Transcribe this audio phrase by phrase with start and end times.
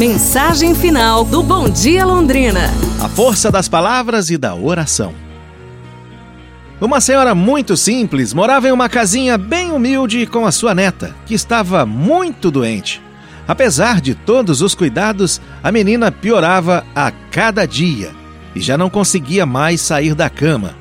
[0.00, 2.70] Mensagem final do Bom Dia Londrina.
[3.02, 5.12] A força das palavras e da oração.
[6.80, 11.34] Uma senhora muito simples morava em uma casinha bem humilde com a sua neta, que
[11.34, 13.02] estava muito doente.
[13.46, 18.10] Apesar de todos os cuidados, a menina piorava a cada dia
[18.54, 20.74] e já não conseguia mais sair da cama.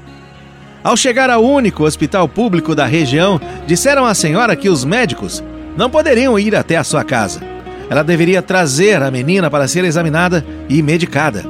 [0.82, 5.44] Ao chegar ao único hospital público da região, disseram à senhora que os médicos
[5.76, 7.49] não poderiam ir até a sua casa.
[7.90, 11.44] Ela deveria trazer a menina para ser examinada e medicada.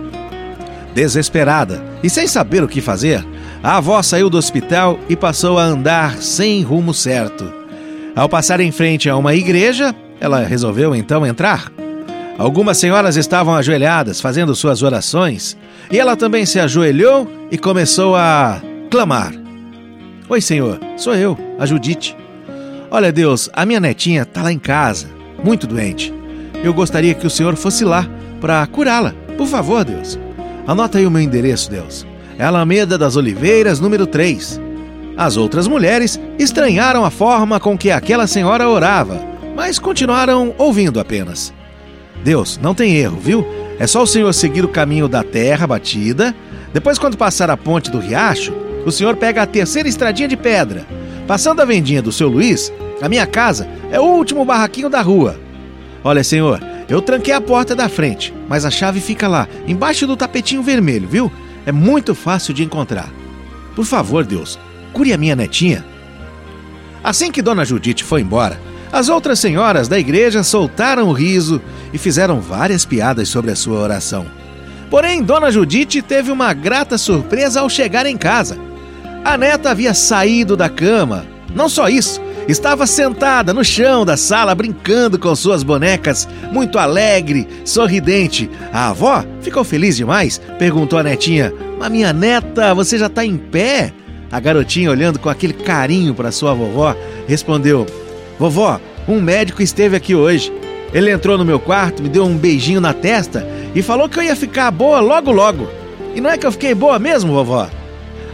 [0.94, 3.26] Desesperada e sem saber o que fazer,
[3.62, 7.52] a avó saiu do hospital e passou a andar sem rumo certo.
[8.16, 11.72] Ao passar em frente a uma igreja, ela resolveu então entrar.
[12.38, 15.58] Algumas senhoras estavam ajoelhadas fazendo suas orações
[15.92, 19.34] e ela também se ajoelhou e começou a clamar:
[20.30, 22.16] Oi, senhor, sou eu, a Judite.
[22.90, 25.08] Olha, Deus, a minha netinha está lá em casa,
[25.44, 26.19] muito doente.
[26.64, 28.08] Eu gostaria que o senhor fosse lá
[28.42, 29.14] para curá-la.
[29.38, 30.20] Por favor, Deus.
[30.68, 32.06] Anota aí o meu endereço, Deus.
[32.38, 34.60] É Alameda das Oliveiras, número 3.
[35.18, 39.20] As outras mulheres estranharam a forma com que aquela senhora orava,
[39.56, 41.54] mas continuaram ouvindo apenas.
[42.24, 43.46] Deus, não tem erro, viu?
[43.80, 46.36] É só o senhor seguir o caminho da terra batida.
[46.74, 48.54] Depois, quando passar a ponte do riacho,
[48.86, 50.86] o senhor pega a terceira estradinha de pedra.
[51.28, 55.38] Passando a vendinha do seu Luiz, a minha casa é o último barraquinho da rua.
[56.04, 60.16] Olha, senhor, eu tranquei a porta da frente, mas a chave fica lá, embaixo do
[60.16, 61.32] tapetinho vermelho, viu?
[61.66, 63.10] É muito fácil de encontrar.
[63.76, 64.58] Por favor, Deus,
[64.94, 65.86] cure a minha netinha.
[67.04, 68.60] Assim que Dona Judite foi embora,
[68.92, 71.62] as outras senhoras da igreja soltaram o riso
[71.94, 74.26] e fizeram várias piadas sobre a sua oração.
[74.90, 78.58] Porém, Dona Judite teve uma grata surpresa ao chegar em casa.
[79.24, 81.26] A neta havia saído da cama.
[81.54, 82.20] Não só isso,
[82.50, 88.50] Estava sentada no chão da sala brincando com suas bonecas, muito alegre, sorridente.
[88.74, 93.38] A avó ficou feliz demais, perguntou à netinha: Mas minha neta, você já está em
[93.38, 93.94] pé?
[94.32, 96.96] A garotinha, olhando com aquele carinho para sua vovó,
[97.28, 97.86] respondeu:
[98.40, 100.52] Vovó, um médico esteve aqui hoje.
[100.92, 104.24] Ele entrou no meu quarto, me deu um beijinho na testa e falou que eu
[104.24, 105.68] ia ficar boa logo logo.
[106.16, 107.70] E não é que eu fiquei boa mesmo, vovó?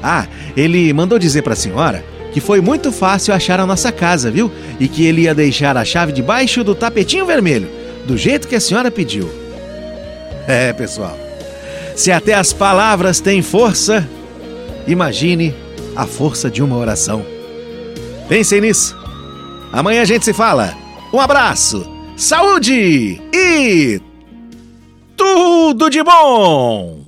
[0.01, 0.25] Ah,
[0.55, 4.51] ele mandou dizer para a senhora que foi muito fácil achar a nossa casa, viu?
[4.77, 7.69] E que ele ia deixar a chave debaixo do tapetinho vermelho,
[8.05, 9.29] do jeito que a senhora pediu.
[10.45, 11.17] É, pessoal.
[11.95, 14.05] Se até as palavras têm força,
[14.85, 15.55] imagine
[15.95, 17.25] a força de uma oração.
[18.27, 18.97] Pensem nisso.
[19.71, 20.75] Amanhã a gente se fala.
[21.13, 24.01] Um abraço, saúde e
[25.15, 27.04] tudo de bom!